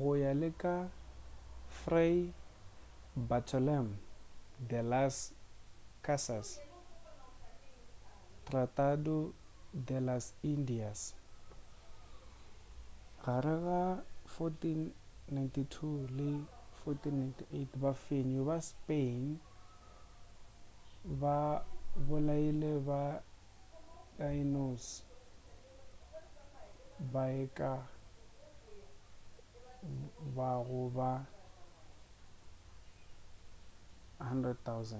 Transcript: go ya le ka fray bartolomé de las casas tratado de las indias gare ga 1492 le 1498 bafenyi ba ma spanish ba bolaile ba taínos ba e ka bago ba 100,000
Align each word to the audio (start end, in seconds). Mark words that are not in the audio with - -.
go 0.00 0.10
ya 0.22 0.32
le 0.40 0.48
ka 0.62 0.74
fray 1.80 2.16
bartolomé 3.28 3.96
de 4.70 4.80
las 4.92 5.14
casas 6.06 6.46
tratado 8.48 9.16
de 9.88 9.98
las 10.08 10.24
indias 10.54 10.98
gare 13.24 13.54
ga 13.66 13.82
1492 14.40 16.06
le 16.18 16.28
1498 16.84 17.78
bafenyi 17.82 18.38
ba 18.46 18.50
ma 18.54 18.56
spanish 18.68 19.40
ba 21.22 21.36
bolaile 22.06 22.70
ba 22.88 23.02
taínos 24.18 24.82
ba 27.12 27.22
e 27.32 27.44
ka 27.58 27.72
bago 30.36 30.82
ba 30.98 31.10
100,000 34.20 34.96